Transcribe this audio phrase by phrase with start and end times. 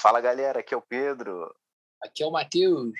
[0.00, 1.54] Fala galera, aqui é o Pedro.
[2.02, 2.98] Aqui é o Matheus.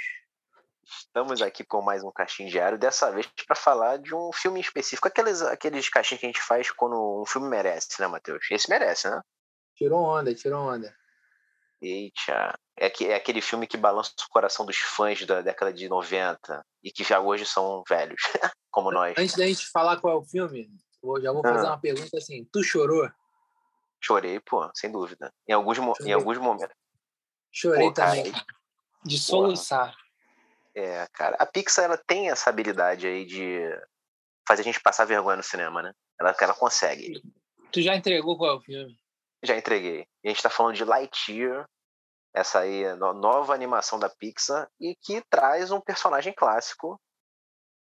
[0.85, 5.09] Estamos aqui com mais um caixinho diário, dessa vez para falar de um filme específico.
[5.09, 8.47] Aqueles, aqueles caixinhos que a gente faz quando um filme merece, né, Matheus?
[8.51, 9.19] Esse merece, né?
[9.75, 10.95] Tirou onda, tirou onda.
[11.81, 15.89] Eita, é, que, é aquele filme que balança o coração dos fãs da década de
[15.89, 18.21] 90 e que já hoje são velhos,
[18.71, 19.17] como nós.
[19.17, 20.69] Antes da gente falar qual é o filme,
[21.23, 21.71] já vou fazer ah.
[21.71, 23.09] uma pergunta assim: tu chorou?
[24.03, 25.33] Chorei, pô, sem dúvida.
[25.49, 26.75] Em alguns, em alguns momentos.
[27.53, 28.33] Chorei pô, também.
[29.05, 29.95] De soluçar.
[30.75, 31.37] É, cara.
[31.39, 33.61] A Pixar ela tem essa habilidade aí de
[34.47, 35.93] fazer a gente passar vergonha no cinema, né?
[36.19, 37.21] Ela, ela consegue.
[37.73, 38.97] Tu já entregou qual é o filme?
[39.43, 40.07] Já entreguei.
[40.25, 41.67] A gente tá falando de Lightyear,
[42.35, 47.01] essa aí nova animação da Pixar, e que traz um personagem clássico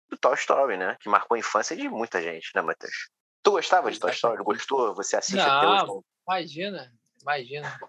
[0.08, 0.96] do Toy Story, né?
[1.00, 3.10] Que marcou a infância de muita gente, né, Matheus?
[3.42, 4.42] Tu gostava de Toy Story?
[4.42, 4.94] Gostou?
[4.94, 6.04] Você assiste Não, até hoje?
[6.26, 7.80] Imagina, imagina.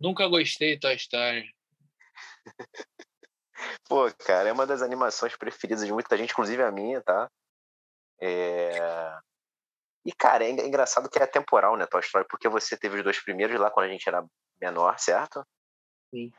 [0.00, 1.54] Nunca gostei de Toy Story.
[3.88, 7.28] Pô, cara, é uma das animações preferidas de muita gente, inclusive a minha, tá?
[8.20, 9.18] É...
[10.04, 12.26] E, cara, é engraçado que é temporal, né, Toy Story?
[12.28, 14.24] Porque você teve os dois primeiros lá quando a gente era
[14.60, 15.44] menor, certo?
[16.14, 16.32] Sim.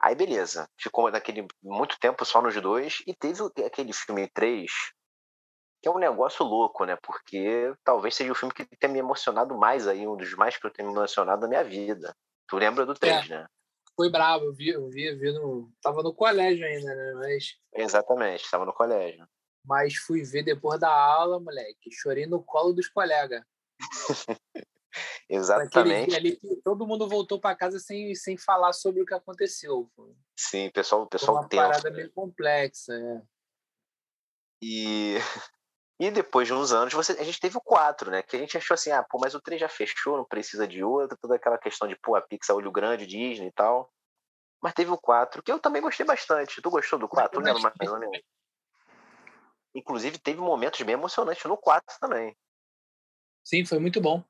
[0.00, 0.68] Aí, beleza.
[0.78, 3.02] Ficou naquele muito tempo só nos dois.
[3.06, 4.72] E teve aquele filme 3,
[5.82, 6.96] que é um negócio louco, né?
[7.02, 10.66] Porque talvez seja o filme que tenha me emocionado mais aí, um dos mais que
[10.66, 12.16] eu tenho me emocionado na minha vida.
[12.50, 13.28] Tu lembra do 3, é.
[13.28, 13.46] né?
[13.94, 15.72] Foi bravo, eu vi, eu vi, eu vi no.
[15.80, 17.12] Tava no colégio ainda, né?
[17.14, 17.56] Mas.
[17.72, 19.26] Exatamente, estava no colégio.
[19.64, 21.92] Mas fui ver depois da aula, moleque.
[21.92, 23.44] Chorei no colo dos colegas.
[25.28, 26.16] Exatamente.
[26.16, 29.88] Ali todo mundo voltou para casa sem, sem falar sobre o que aconteceu.
[30.36, 31.96] Sim, pessoal, pessoal Foi uma tenso, parada né?
[31.96, 33.22] meio complexa, é.
[34.62, 35.18] E
[36.00, 38.22] e depois de uns anos, você, a gente teve o 4, né?
[38.22, 40.82] Que a gente achou assim, ah, pô, mas o 3 já fechou, não precisa de
[40.82, 43.92] outro, toda aquela questão de, pô, a Pixar, olho grande, Disney e tal.
[44.62, 46.62] Mas teve o 4, que eu também gostei bastante.
[46.62, 47.38] Tu gostou do 4?
[47.38, 48.18] Lembra mais ou menos?
[49.74, 52.34] Inclusive, teve momentos bem emocionantes no 4 também.
[53.44, 54.24] Sim, foi muito bom.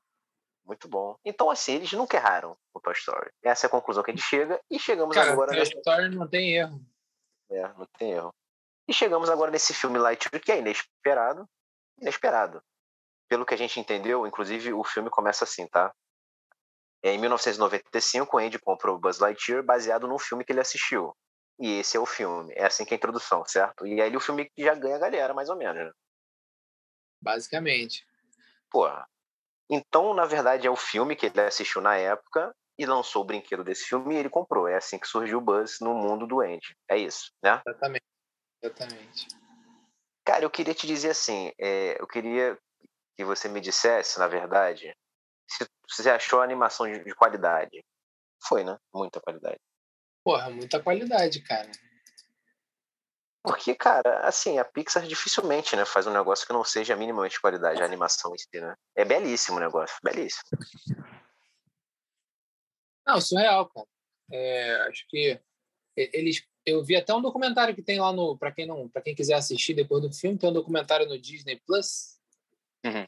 [0.65, 1.15] Muito bom.
[1.23, 3.31] Então, assim, eles nunca erraram o Toy Story.
[3.41, 5.53] Essa é a conclusão que a gente chega e chegamos Cara, agora.
[5.53, 6.85] Toy Story não tem erro.
[7.49, 8.33] É, não tem erro.
[8.89, 11.47] E chegamos agora nesse filme Lightyear, que é inesperado,
[12.01, 12.61] inesperado.
[13.29, 15.93] Pelo que a gente entendeu, inclusive o filme começa assim, tá?
[17.03, 21.15] É, em 1995, o Andy comprou Buzz Lightyear baseado num filme que ele assistiu.
[21.59, 22.53] E esse é o filme.
[22.55, 23.87] É assim que é a introdução, certo?
[23.87, 25.85] E aí o filme já ganha a galera, mais ou menos.
[25.85, 25.91] Né?
[27.21, 28.05] Basicamente.
[28.69, 29.07] Porra.
[29.69, 33.63] Então, na verdade, é o filme que ele assistiu na época e lançou o brinquedo
[33.63, 34.67] desse filme e ele comprou.
[34.67, 36.75] É assim que surgiu o Buzz no mundo do Andy.
[36.89, 37.61] É isso, né?
[37.65, 38.05] Exatamente.
[38.61, 39.27] Exatamente.
[40.23, 42.57] Cara, eu queria te dizer assim, é, eu queria
[43.15, 44.95] que você me dissesse, na verdade,
[45.49, 47.83] se você achou a animação de, de qualidade.
[48.43, 48.77] Foi, né?
[48.93, 49.59] Muita qualidade.
[50.23, 51.69] Porra, muita qualidade, cara.
[53.43, 57.41] Porque, cara, assim, a Pixar dificilmente né, faz um negócio que não seja minimamente de
[57.41, 58.75] qualidade, a animação em si, né?
[58.95, 60.43] É belíssimo o negócio, belíssimo.
[63.05, 63.87] Não, surreal, cara.
[64.31, 65.41] É, acho que
[65.95, 69.15] eles eu vi até um documentário que tem lá no para quem não para quem
[69.15, 72.19] quiser assistir depois do filme tem um documentário no Disney Plus
[72.85, 73.05] uhum.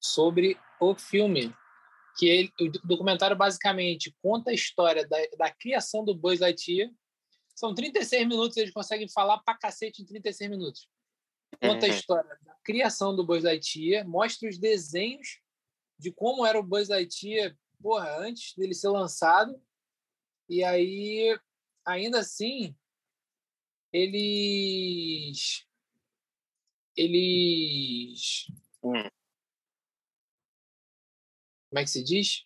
[0.00, 1.54] sobre o filme
[2.16, 6.90] que ele, o documentário basicamente conta a história da, da criação do Buzz Lightyear
[7.54, 10.88] são 36 minutos eles conseguem falar pra cacete em 36 minutos
[11.60, 11.92] conta uhum.
[11.92, 15.40] a história da criação do Buzz Lightyear mostra os desenhos
[15.98, 19.60] de como era o Buzz Lightyear porra antes dele ser lançado
[20.48, 21.38] e aí
[21.88, 22.76] ainda assim,
[23.92, 25.66] eles.
[26.96, 28.46] Eles.
[28.82, 29.08] Hum.
[31.70, 32.44] Como é que se diz?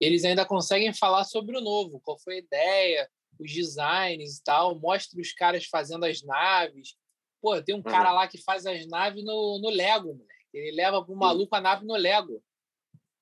[0.00, 4.78] Eles ainda conseguem falar sobre o novo, qual foi a ideia, os designs e tal.
[4.78, 6.96] Mostra os caras fazendo as naves.
[7.40, 10.48] Pô, tem um cara lá que faz as naves no, no Lego, moleque.
[10.52, 12.42] Ele leva pro maluco a nave no Lego.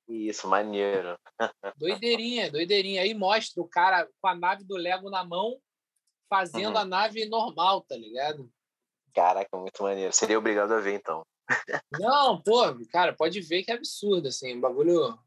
[0.09, 1.19] Isso, maneiro.
[1.77, 3.03] Doideirinha, doideirinha.
[3.03, 5.61] Aí mostra o cara com a nave do Lego na mão
[6.29, 6.81] fazendo uhum.
[6.81, 8.51] a nave normal, tá ligado?
[9.15, 10.13] Caraca, muito maneiro.
[10.13, 11.25] Seria obrigado a ver, então.
[11.93, 15.19] Não, pô, cara, pode ver que é absurdo, assim, bagulho.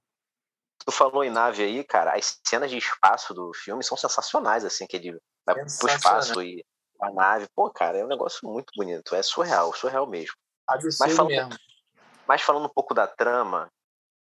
[0.85, 4.85] Tu falou em nave aí, cara, as cenas de espaço do filme são sensacionais, assim,
[4.85, 6.63] que ele vai pro espaço e
[7.01, 7.47] a nave.
[7.55, 9.15] Pô, cara, é um negócio muito bonito.
[9.15, 10.35] É surreal, surreal mesmo.
[10.67, 11.59] Absurdo mas falando, mesmo.
[12.27, 13.69] Mas falando um pouco da trama,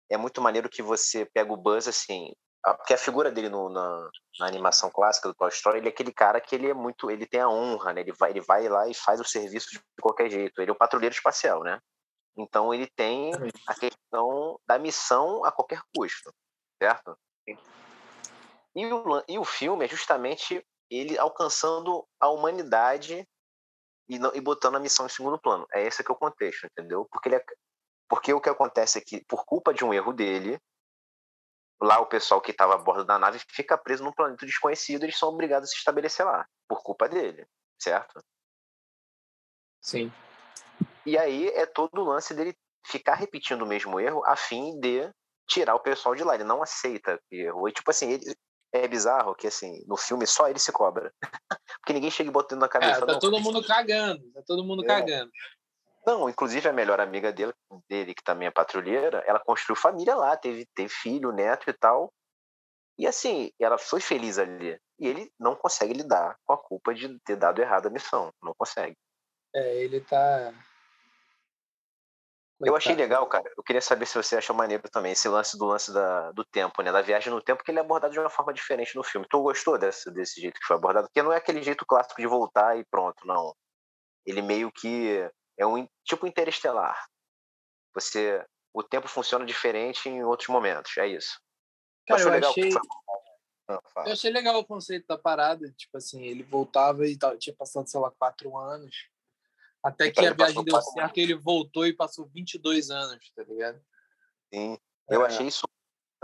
[0.10, 2.32] é muito maneiro que você pega o Buzz assim,
[2.64, 4.10] porque a figura dele no, na,
[4.40, 7.26] na, animação clássica do Toy Story, ele é aquele cara que ele é muito, ele
[7.26, 8.02] tem a honra, né?
[8.02, 10.62] Ele vai, ele vai lá e faz o serviço de qualquer jeito.
[10.62, 11.78] Ele é o patrulheiro espacial, né?
[12.38, 13.32] Então ele tem
[13.68, 16.34] a questão da missão a qualquer custo,
[16.82, 17.18] certo?
[18.76, 23.28] E o, e o filme é justamente ele alcançando a humanidade
[24.08, 25.68] e, não, e botando a missão em segundo plano.
[25.74, 27.06] É esse que é o contexto, entendeu?
[27.12, 27.46] Porque, ele é,
[28.08, 30.60] porque o que acontece é que, por culpa de um erro dele,
[31.82, 35.18] lá o pessoal que estava a bordo da nave fica preso num planeta desconhecido, eles
[35.18, 37.46] são obrigados a se estabelecer lá, por culpa dele,
[37.80, 38.24] certo?
[39.82, 40.12] Sim.
[41.06, 42.56] E aí é todo o lance dele
[42.86, 45.10] ficar repetindo o mesmo erro a fim de
[45.48, 46.36] tirar o pessoal de lá.
[46.36, 47.68] Ele não aceita que errou.
[47.68, 48.34] E tipo assim, ele,
[48.72, 51.14] é bizarro que assim, no filme só ele se cobra.
[51.80, 53.04] Porque ninguém chega botando na cabeça.
[53.04, 54.88] É, tá todo mundo cagando, tá todo mundo é.
[54.88, 55.32] cagando.
[56.06, 57.54] Não, inclusive a melhor amiga dele,
[57.90, 62.12] dele, que também é patrulheira, ela construiu família lá, teve, teve filho, neto e tal.
[62.98, 64.80] E assim, ela foi feliz ali.
[65.00, 68.32] E ele não consegue lidar com a culpa de ter dado errado a missão.
[68.42, 68.98] Não consegue.
[69.56, 70.54] É, ele tá.
[72.60, 73.50] Eu achei legal, cara.
[73.58, 76.82] Eu queria saber se você achou maneiro também esse lance do lance da, do tempo,
[76.82, 76.92] né?
[76.92, 79.28] Da viagem no tempo, que ele é abordado de uma forma diferente no filme.
[79.30, 81.08] Tu gostou desse, desse jeito que foi abordado?
[81.08, 83.54] Porque não é aquele jeito clássico de voltar e pronto, não.
[84.26, 87.08] Ele meio que é um tipo interestelar.
[87.94, 90.96] Você, o tempo funciona diferente em outros momentos.
[90.98, 91.40] É isso.
[92.08, 92.70] Cara, eu achei,
[93.70, 95.72] ah, eu achei legal o conceito da parada.
[95.78, 99.10] Tipo assim, ele voltava e tinha passado, sei lá, quatro anos.
[99.84, 101.18] Até que a viagem deu certo anos.
[101.18, 103.82] ele voltou e passou 22 anos, tá ligado?
[104.54, 104.78] Sim.
[105.10, 105.28] Eu é.
[105.28, 105.64] achei isso.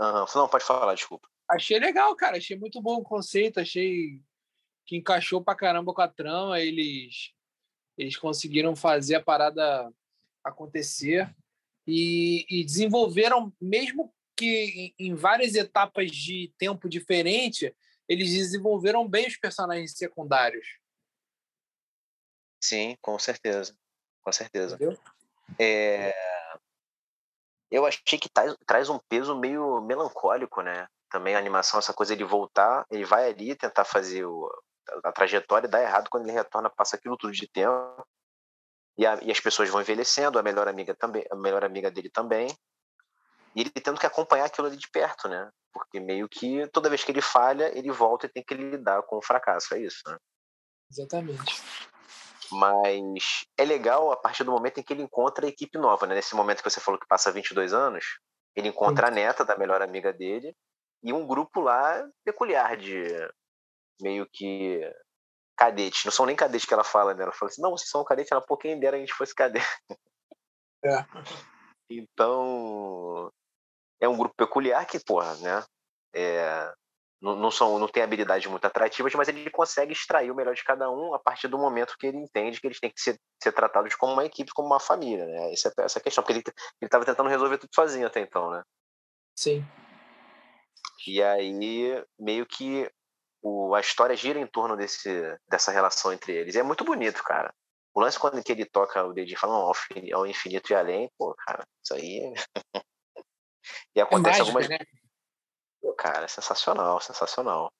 [0.00, 0.24] Uhum.
[0.34, 1.28] Não, pode falar, desculpa.
[1.48, 2.38] Achei legal, cara.
[2.38, 3.60] Achei muito bom o conceito.
[3.60, 4.22] Achei
[4.86, 6.60] que encaixou pra caramba com a trama.
[6.60, 7.32] Eles
[8.00, 9.92] eles conseguiram fazer a parada
[10.42, 11.32] acontecer
[11.86, 17.76] e, e desenvolveram, mesmo que em, várias etapas de tempo diferente,
[18.08, 20.66] eles desenvolveram bem os personagens secundários.
[22.58, 23.76] Sim, com certeza.
[24.22, 24.78] Com certeza.
[25.58, 26.14] É...
[27.70, 30.88] Eu achei que traz, traz um peso meio melancólico, né?
[31.10, 34.48] Também a animação, essa coisa de voltar, ele vai ali tentar fazer o,
[35.04, 38.06] a trajetória dá errado quando ele retorna, passa aquilo tudo de tempo.
[38.98, 42.10] E, a, e, as pessoas vão envelhecendo, a melhor amiga também, a melhor amiga dele
[42.10, 42.48] também.
[43.54, 45.50] E ele tendo que acompanhar aquilo ali de perto, né?
[45.72, 49.16] Porque meio que toda vez que ele falha, ele volta e tem que lidar com
[49.16, 50.16] o fracasso, é isso, né?
[50.90, 51.62] Exatamente.
[52.52, 56.14] Mas é legal a partir do momento em que ele encontra a equipe nova, né?
[56.14, 58.18] Nesse momento que você falou que passa 22 anos,
[58.54, 59.12] ele encontra Sim.
[59.12, 60.54] a neta da melhor amiga dele
[61.02, 63.06] e um grupo lá peculiar de
[64.00, 64.80] meio que
[65.56, 66.04] cadetes.
[66.04, 67.22] Não são nem cadetes que ela fala, né?
[67.22, 68.32] Ela fala assim, não, vocês são cadetes.
[68.32, 69.66] Ela, pô, quem dera a gente fosse cadete.
[70.82, 71.04] É.
[71.90, 73.30] Então,
[74.00, 75.62] é um grupo peculiar que, porra, né?
[76.14, 76.72] É,
[77.20, 80.64] não, não, são, não tem habilidades muito atrativas, mas ele consegue extrair o melhor de
[80.64, 83.52] cada um a partir do momento que ele entende que eles têm que ser, ser
[83.52, 85.52] tratados como uma equipe, como uma família, né?
[85.52, 88.62] Essa, é, essa questão, porque ele estava tentando resolver tudo sozinho até então, né?
[89.36, 89.62] Sim.
[91.06, 91.52] E aí,
[92.18, 92.90] meio que
[93.42, 95.08] o, a história gira em torno desse,
[95.48, 96.54] dessa relação entre eles.
[96.54, 97.54] E é muito bonito, cara.
[97.94, 99.72] O lance quando que ele toca o dedinho e fala ao,
[100.14, 102.32] ao infinito e além, pô, cara, isso aí.
[103.94, 104.68] e acontece é mágica, algumas.
[104.68, 104.78] Né?
[105.80, 107.72] Pô, cara, é sensacional, sensacional.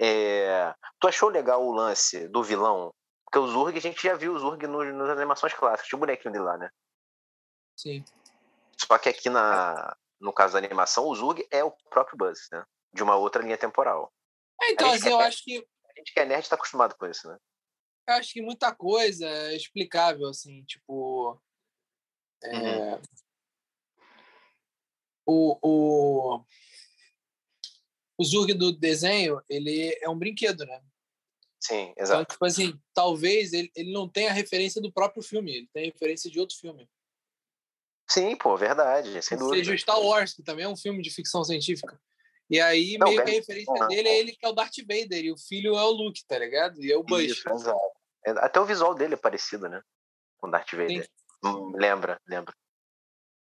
[0.00, 0.72] É...
[1.00, 2.94] Tu achou legal o lance do vilão?
[3.24, 6.00] Porque o Zurg, a gente já viu o Zurg no, nas animações clássicas, tinha o
[6.00, 6.70] bonequinho dele lá, né?
[7.76, 8.04] Sim.
[8.76, 12.64] Só que aqui na, no caso da animação, o Zurg é o próprio Buzz, né?
[12.92, 14.12] De uma outra linha temporal.
[14.60, 15.58] É, então, assim, eu acho que.
[15.58, 17.38] A gente que é nerd está acostumado com isso, né?
[18.08, 21.40] Eu acho que muita coisa é explicável, assim, tipo.
[22.42, 22.56] É...
[22.56, 23.02] Uhum.
[25.30, 26.44] O, o,
[28.16, 30.82] o Zurg do desenho, ele é um brinquedo, né?
[31.60, 32.22] Sim, então, exato.
[32.22, 36.30] Então, tipo assim, talvez ele, ele não tenha referência do próprio filme, ele tem referência
[36.30, 36.88] de outro filme.
[38.10, 39.56] Sim, pô, verdade, sem dúvida.
[39.56, 42.00] Seja o Star Wars, que também é um filme de ficção científica.
[42.48, 45.24] E aí, não, meio que a referência dele é ele que é o Darth Vader,
[45.24, 46.82] e o filho é o Luke, tá ligado?
[46.82, 47.24] E é o Bush.
[47.24, 47.78] Isso, exato.
[48.24, 49.82] É, até o visual dele é parecido, né?
[50.38, 51.04] Com o Darth Vader.
[51.04, 51.10] Sim.
[51.44, 52.54] Hum, lembra, lembra.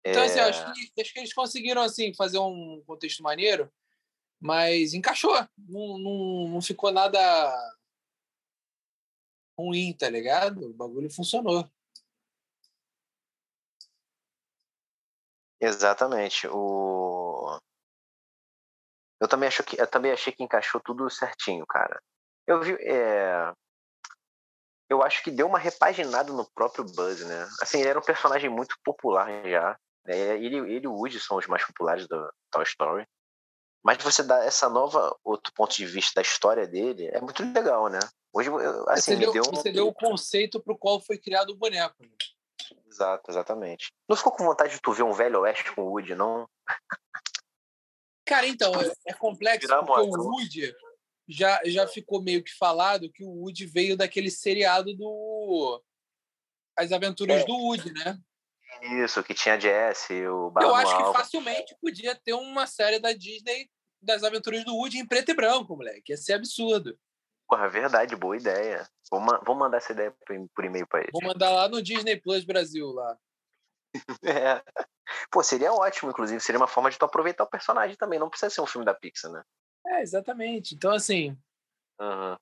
[0.03, 0.25] Então, é...
[0.25, 3.71] assim, acho que, acho que eles conseguiram, assim, fazer um contexto maneiro,
[4.39, 5.35] mas encaixou.
[5.55, 7.19] Não, não, não ficou nada
[9.57, 10.71] ruim, tá ligado?
[10.71, 11.69] O bagulho funcionou.
[15.59, 16.47] Exatamente.
[16.47, 17.59] O...
[19.21, 22.01] Eu também, acho que, eu também achei que encaixou tudo certinho, cara.
[22.47, 22.73] Eu vi.
[22.81, 23.51] É...
[24.89, 27.47] Eu acho que deu uma repaginada no próprio Buzz, né?
[27.61, 29.77] Assim, ele era um personagem muito popular já.
[30.05, 30.17] Né?
[30.37, 33.05] Ele, ele e o Woody são os mais populares do Toy Story.
[33.83, 37.87] Mas você dá essa nova outro ponto de vista da história dele é muito legal,
[37.87, 37.99] né?
[38.33, 38.49] Hoje,
[38.89, 39.55] assim, você, deu, deu um...
[39.55, 41.95] você deu o conceito para o qual foi criado o boneco.
[42.87, 43.93] Exato, exatamente.
[44.07, 46.49] Não ficou com vontade de tu ver um velho oeste com o Woody, não?
[48.25, 50.21] Cara, então, é, é complexo Virar porque o.
[50.21, 50.75] Woody
[51.27, 55.81] já, já ficou meio que falado que o Woody veio daquele seriado do
[56.77, 57.45] As Aventuras É.
[57.45, 58.19] do Woody, né?
[59.03, 63.11] Isso, que tinha Jesse, o Eu Barão acho que facilmente podia ter uma série da
[63.13, 63.69] Disney
[64.01, 66.11] das Aventuras do Woody em preto e branco, moleque.
[66.11, 66.97] Ia ser absurdo.
[67.49, 68.87] Porra, verdade, boa ideia.
[69.09, 71.09] Vou, ma- vou mandar essa ideia por, por e-mail pra ele.
[71.11, 73.17] Vou mandar lá no Disney Plus Brasil lá.
[74.23, 74.63] É.
[75.31, 76.39] Pô, seria ótimo, inclusive.
[76.39, 78.19] Seria uma forma de tu aproveitar o personagem também.
[78.19, 79.43] Não precisa ser um filme da Pixar, né?
[79.87, 80.75] É, exatamente.
[80.75, 81.35] Então, assim,
[81.99, 82.37] Aham.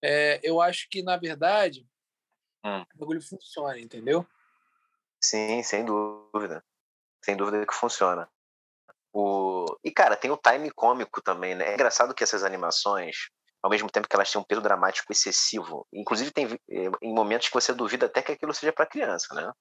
[0.00, 1.84] é, eu acho que, na verdade,
[2.64, 2.82] Hum.
[2.94, 4.24] o bagulho funciona, entendeu?
[5.20, 6.64] Sim, sem dúvida.
[7.24, 8.30] Sem dúvida que funciona.
[9.12, 9.66] O...
[9.82, 11.70] E, cara, tem o time cômico também, né?
[11.70, 13.30] É engraçado que essas animações,
[13.62, 17.48] ao mesmo tempo que elas têm um peso dramático excessivo, inclusive tem eh, em momentos
[17.48, 19.52] que você duvida até que aquilo seja para criança, né?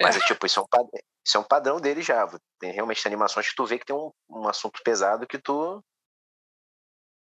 [0.00, 2.24] Mas, é, tipo, isso é, um, pa- isso é um padrão dele já.
[2.60, 5.82] Tem realmente animações que tu vê que tem um, um assunto pesado que tu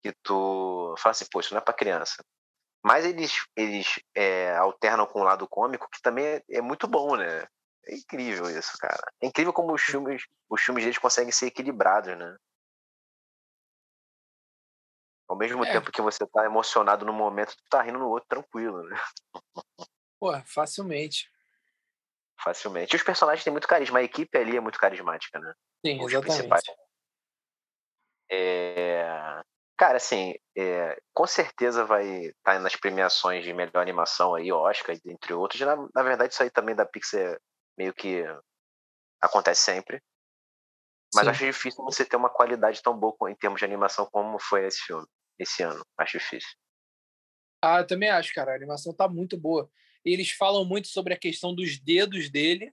[0.02, 2.22] que tu fala assim, pô, isso não é para criança.
[2.84, 7.16] Mas eles, eles é, alternam com o lado cômico, que também é, é muito bom,
[7.16, 7.44] né?
[7.84, 9.02] É incrível isso, cara.
[9.20, 12.36] É incrível como os filmes, os filmes deles conseguem ser equilibrados, né?
[15.28, 15.72] Ao mesmo É.
[15.72, 18.96] tempo que você tá emocionado no momento, tu tá rindo no outro tranquilo, né?
[20.20, 21.30] Pô, facilmente.
[22.42, 22.94] Facilmente.
[22.94, 23.98] E os personagens têm muito carisma.
[23.98, 25.52] A equipe ali é muito carismática, né?
[25.84, 26.36] Sim, Os exatamente.
[26.36, 26.62] principais.
[28.30, 29.42] É...
[29.76, 35.34] Cara, assim, é, com certeza vai estar nas premiações de melhor animação aí, Oscar, entre
[35.34, 35.60] outros.
[35.60, 37.38] Na, na verdade, isso aí também da Pixar
[37.76, 38.24] meio que
[39.20, 40.02] acontece sempre.
[41.14, 41.30] Mas Sim.
[41.30, 44.80] acho difícil você ter uma qualidade tão boa em termos de animação como foi esse
[44.80, 45.06] filme,
[45.38, 45.84] esse ano.
[45.98, 46.50] Acho difícil.
[47.62, 48.52] Ah, eu também acho, cara.
[48.52, 49.70] A animação tá muito boa.
[50.04, 52.72] E eles falam muito sobre a questão dos dedos dele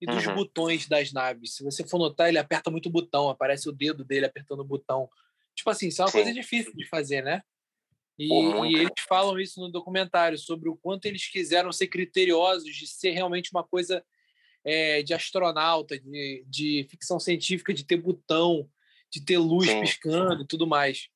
[0.00, 0.34] e dos Uhum.
[0.34, 1.54] botões das naves.
[1.54, 4.64] Se você for notar, ele aperta muito o botão, aparece o dedo dele apertando o
[4.64, 5.08] botão.
[5.54, 6.18] Tipo assim, isso é uma Sim.
[6.18, 7.42] coisa difícil de fazer, né?
[8.18, 12.86] E, e eles falam isso no documentário, sobre o quanto eles quiseram ser criteriosos de
[12.86, 14.04] ser realmente uma coisa
[14.64, 18.68] é, de astronauta, de, de ficção científica, de ter botão,
[19.10, 19.80] de ter luz Sim.
[19.80, 21.08] piscando e tudo mais.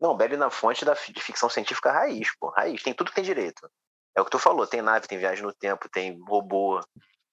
[0.00, 2.50] Não, bebe na fonte da, de ficção científica raiz, pô.
[2.50, 2.82] Raiz.
[2.82, 3.68] Tem tudo que tem direito.
[4.16, 4.66] É o que tu falou.
[4.66, 6.80] Tem nave, tem viagem no tempo, tem robô.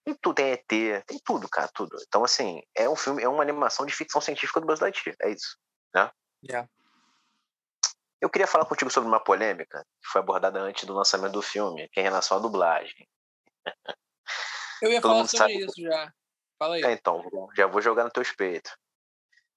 [0.04, 1.98] Tem tudo, tem ET, tem tudo, cara, tudo.
[2.08, 5.16] Então, assim, é um filme, é uma animação de ficção científica do Buzz Lightyear.
[5.22, 5.58] É isso.
[6.44, 6.70] Yeah.
[8.22, 11.90] Eu queria falar contigo sobre uma polêmica que foi abordada antes do lançamento do filme,
[11.90, 13.08] que é em relação à dublagem.
[14.82, 16.14] Eu ia Todo falar sobre sabe- isso já.
[16.60, 16.84] Fala aí.
[16.84, 17.24] É, então,
[17.56, 18.72] já vou jogar no teu peito.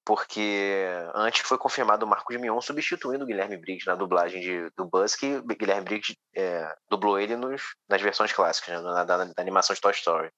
[0.08, 4.86] Porque antes foi confirmado o Marcos Mion substituindo o Guilherme Briggs na dublagem de, do
[4.86, 9.24] Buzz, que o Guilherme Briggs é, dublou ele nos, nas versões clássicas, né, na, na-
[9.26, 10.30] na animação de Toy Story.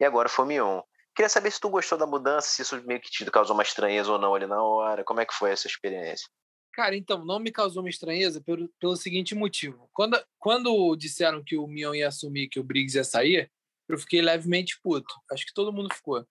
[0.00, 0.80] E agora foi o Mion.
[1.14, 4.10] Queria saber se tu gostou da mudança, se isso meio que te causou uma estranheza
[4.10, 5.04] ou não ali na hora.
[5.04, 6.26] Como é que foi essa experiência?
[6.72, 9.88] Cara, então, não me causou uma estranheza pelo, pelo seguinte motivo.
[9.92, 13.52] Quando, quando disseram que o Mion ia assumir que o Briggs ia sair,
[13.88, 15.14] eu fiquei levemente puto.
[15.30, 16.26] Acho que todo mundo ficou.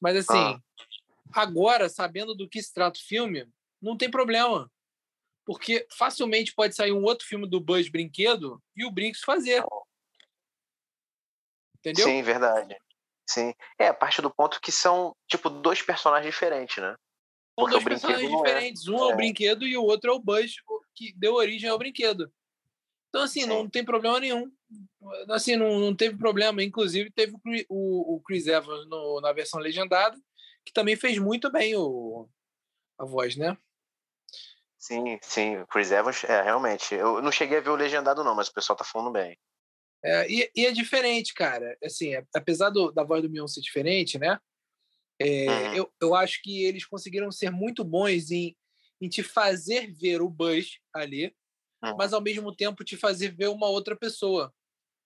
[0.00, 0.58] Mas assim,
[1.34, 3.48] agora, sabendo do que se trata o filme,
[3.80, 4.70] não tem problema.
[5.44, 9.64] Porque facilmente pode sair um outro filme do Buzz Brinquedo e o Briggs fazer.
[11.78, 12.04] Entendeu?
[12.04, 12.76] Sim, verdade.
[13.28, 13.52] Sim.
[13.78, 16.90] É, a parte do ponto que são, tipo, dois personagens diferentes, né?
[16.90, 16.96] São
[17.56, 18.36] porque dois personagens é.
[18.36, 18.88] diferentes.
[18.88, 19.16] Um é o É.
[19.16, 20.54] brinquedo e o outro é o Buzz,
[20.94, 22.32] que deu origem ao brinquedo.
[23.08, 23.46] Então, assim, Sim.
[23.48, 24.50] não tem problema nenhum.
[25.28, 26.62] Assim, não, não teve problema.
[26.62, 27.34] Inclusive, teve
[27.68, 30.16] o, o Chris Evans no- na versão legendada,
[30.64, 32.28] que também fez muito bem o,
[32.98, 33.56] a voz, né?
[34.78, 35.56] Sim, sim.
[35.58, 36.94] O Chris Evans, é, realmente.
[36.94, 39.38] Eu não cheguei a ver o legendado, não, mas o pessoal tá falando bem.
[40.04, 41.76] É, e, e é diferente, cara.
[41.82, 44.38] Assim, é- apesar do- da voz do Mion ser diferente, né?
[45.20, 45.74] É, Uhum.
[45.74, 48.56] eu, eu acho que eles conseguiram ser muito bons em,
[49.00, 51.32] em te fazer ver o Buzz ali,
[51.84, 51.96] Uhum.
[51.96, 54.52] mas ao mesmo tempo te fazer ver uma outra pessoa.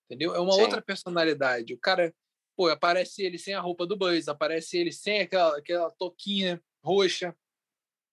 [0.06, 0.34] Entendeu?
[0.34, 0.62] É uma Sim.
[0.62, 1.74] outra personalidade.
[1.74, 2.14] O cara,
[2.56, 7.36] pô, aparece ele sem a roupa do Buzz, aparece ele sem aquela, aquela toquinha roxa,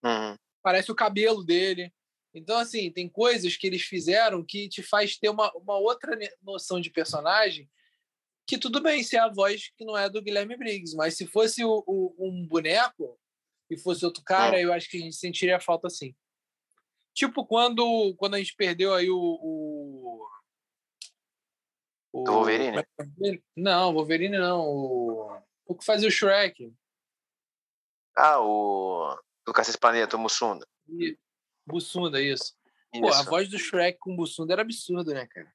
[0.03, 0.35] Uhum.
[0.61, 1.93] parece o cabelo dele.
[2.33, 6.81] Então, assim, tem coisas que eles fizeram que te faz ter uma, uma outra noção
[6.81, 7.69] de personagem
[8.45, 11.25] que tudo bem se é a voz que não é do Guilherme Briggs, mas se
[11.25, 13.17] fosse o, o- um boneco
[13.69, 16.13] e fosse outro cara, eu acho que a gente sentiria falta sim.
[17.13, 19.15] Tipo quando, quando a gente perdeu aí o...
[19.17, 19.72] o,
[22.13, 22.85] o Do Wolverine?
[23.57, 24.61] Não, Wolverine não.
[24.61, 26.73] O, o que fazia o Shrek.
[28.15, 29.17] Ah, o.
[29.45, 30.65] Do Cacete Planeta, o Mussunda.
[30.87, 31.17] E-
[31.65, 32.55] Bussunda, isso.
[32.91, 33.25] Pô, a Isso.
[33.25, 35.51] voz do Shrek com o Bussunda era absurda, né, cara?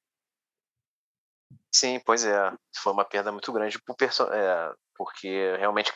[1.73, 2.53] Sim, pois é.
[2.77, 4.25] Foi uma perda muito grande pro perso...
[4.25, 5.93] é, porque realmente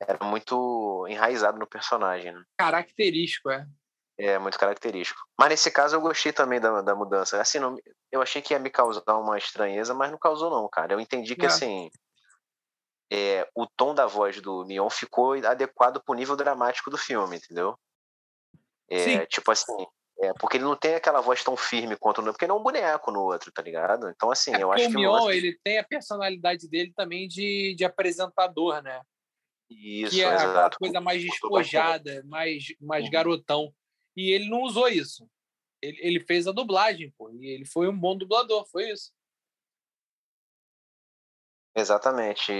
[0.00, 2.32] era muito enraizado no personagem.
[2.32, 2.44] Né?
[2.58, 3.66] Característico, é.
[4.22, 5.20] É, muito característico.
[5.36, 7.40] Mas nesse caso eu gostei também da, da mudança.
[7.40, 7.76] Assim, não,
[8.12, 10.92] eu achei que ia me causar uma estranheza, mas não causou não, cara.
[10.92, 11.48] Eu entendi que, é.
[11.48, 11.90] assim,
[13.12, 17.76] é, o tom da voz do Mion ficou adequado pro nível dramático do filme, entendeu?
[18.88, 19.86] É, tipo assim,
[20.20, 22.62] é, porque ele não tem aquela voz tão firme quanto no porque ele é um
[22.62, 24.08] boneco no outro, tá ligado?
[24.08, 24.96] Então, assim, é eu acho que.
[24.96, 29.00] O Mion, ele tem a personalidade dele também de, de apresentador, né?
[29.68, 30.50] Isso, que é exato.
[30.50, 33.10] aquela coisa mais despojada, mais, mais uhum.
[33.10, 33.74] garotão.
[34.16, 35.28] E ele não usou isso.
[35.80, 37.30] Ele, ele fez a dublagem, pô.
[37.30, 39.12] E ele foi um bom dublador, foi isso.
[41.74, 42.52] Exatamente.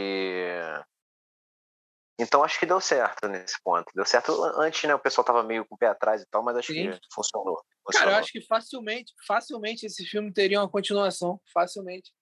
[2.19, 3.91] Então acho que deu certo nesse ponto.
[3.95, 4.95] Deu certo antes, né?
[4.95, 6.91] O pessoal tava meio com o pé atrás e tal, mas acho Sim.
[6.91, 7.93] que funcionou, funcionou.
[7.93, 12.13] Cara, eu acho que facilmente, facilmente esse filme teria uma continuação, facilmente.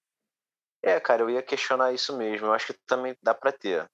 [0.83, 2.47] É, cara, eu ia questionar isso mesmo.
[2.47, 3.91] Eu acho que também dá para ter.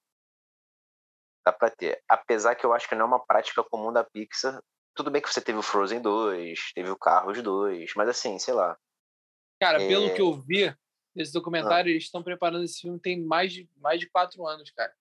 [1.44, 2.02] Dá para ter.
[2.08, 4.60] Apesar que eu acho que não é uma prática comum da Pixar
[4.96, 8.54] tudo bem que você teve o Frozen 2, teve o Carros 2, mas assim, sei
[8.54, 8.76] lá.
[9.60, 9.86] Cara, é...
[9.86, 10.74] pelo que eu vi
[11.14, 11.92] nesse documentário, ah.
[11.92, 14.92] eles estão preparando esse filme tem mais de, mais de quatro anos, cara.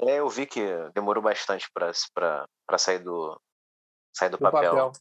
[0.00, 0.60] É, eu vi que
[0.94, 1.94] demorou bastante para
[2.78, 3.40] sair do,
[4.14, 4.70] sair do, do papel.
[4.70, 4.92] papel.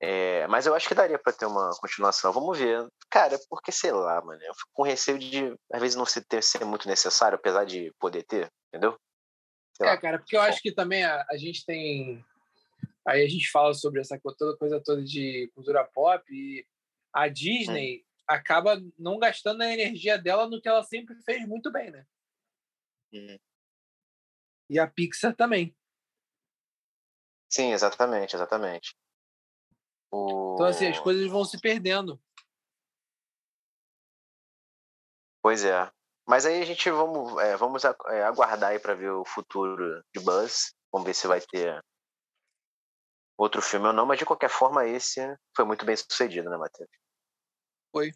[0.00, 2.32] É, mas eu acho que daria para ter uma continuação.
[2.32, 2.88] Vamos ver.
[3.08, 4.40] Cara, porque sei lá, mano.
[4.42, 7.92] Eu fico com receio de, às vezes, não ser, ter, ser muito necessário, apesar de
[7.98, 8.96] poder ter, entendeu?
[9.76, 9.96] Sei é, lá.
[9.96, 12.24] cara, porque eu acho que também a, a gente tem
[13.06, 16.66] Aí a gente fala sobre essa toda coisa toda de cultura pop e
[17.12, 18.22] a Disney hum.
[18.28, 22.06] acaba não gastando a energia dela no que ela sempre fez muito bem, né?
[23.12, 23.38] Hum.
[24.70, 25.76] E a Pixar também.
[27.50, 28.96] Sim, exatamente, exatamente.
[30.10, 30.54] O...
[30.54, 32.20] Então, assim, as coisas vão se perdendo.
[35.42, 35.90] Pois é.
[36.26, 40.22] Mas aí a gente vamos, é, vamos é, aguardar aí para ver o futuro de
[40.22, 40.72] Buzz.
[40.92, 41.82] Vamos ver se vai ter
[43.42, 45.20] outro filme ou não, mas de qualquer forma esse
[45.54, 46.90] foi muito bem sucedido, né, Matheus?
[47.90, 48.12] Foi.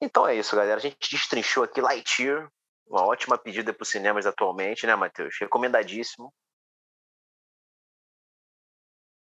[0.00, 0.76] Então é isso, galera.
[0.76, 2.50] A gente destrinchou aqui Lightyear,
[2.86, 5.36] uma ótima pedida para os cinemas atualmente, né, Matheus?
[5.40, 6.32] Recomendadíssimo.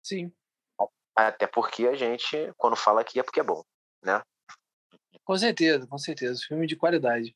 [0.02, 0.32] Sim.
[1.16, 3.64] Até porque a gente, quando fala aqui, é porque é bom,
[4.02, 4.22] né?
[5.24, 6.40] Com certeza, com certeza.
[6.46, 7.34] Filme de qualidade.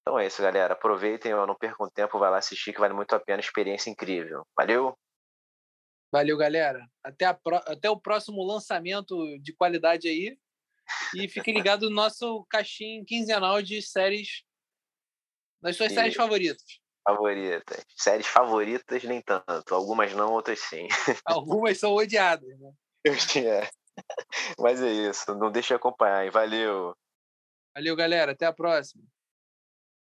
[0.00, 0.74] Então é isso, galera.
[0.74, 4.44] Aproveitem, não percam tempo, vai lá assistir que vale muito a pena, experiência incrível.
[4.56, 4.98] Valeu!
[6.12, 6.86] Valeu, galera.
[7.02, 7.56] Até, pro...
[7.56, 10.38] Até o próximo lançamento de qualidade aí.
[11.16, 14.44] E fique ligado no nosso caixinho quinzenal de séries,
[15.62, 15.94] das suas e...
[15.94, 16.62] séries favoritas.
[17.02, 17.84] Favoritas.
[17.96, 19.74] Séries favoritas, nem tanto.
[19.74, 20.86] Algumas não, outras sim.
[21.24, 22.72] Algumas são odiadas, né?
[23.04, 23.70] É.
[24.60, 25.34] Mas é isso.
[25.34, 26.30] Não deixe de acompanhar.
[26.30, 26.94] Valeu.
[27.74, 28.32] Valeu, galera.
[28.32, 29.02] Até a próxima.